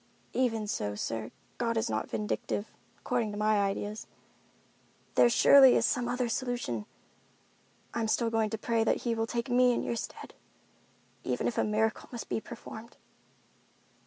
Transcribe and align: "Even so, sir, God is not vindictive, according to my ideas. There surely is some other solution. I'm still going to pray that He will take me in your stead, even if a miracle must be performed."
"Even 0.33 0.65
so, 0.65 0.95
sir, 0.95 1.29
God 1.59 1.77
is 1.77 1.87
not 1.87 2.09
vindictive, 2.09 2.71
according 2.97 3.31
to 3.31 3.37
my 3.37 3.59
ideas. 3.61 4.07
There 5.13 5.29
surely 5.29 5.75
is 5.75 5.85
some 5.85 6.07
other 6.07 6.27
solution. 6.27 6.87
I'm 7.93 8.07
still 8.07 8.31
going 8.31 8.49
to 8.49 8.57
pray 8.57 8.83
that 8.83 9.03
He 9.05 9.13
will 9.13 9.27
take 9.27 9.47
me 9.51 9.73
in 9.73 9.83
your 9.83 9.95
stead, 9.95 10.33
even 11.23 11.45
if 11.47 11.55
a 11.59 11.63
miracle 11.63 12.09
must 12.11 12.29
be 12.29 12.41
performed." 12.41 12.97